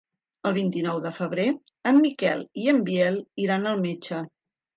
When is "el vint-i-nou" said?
0.51-1.01